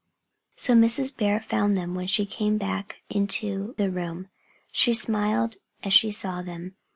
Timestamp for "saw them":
6.11-6.75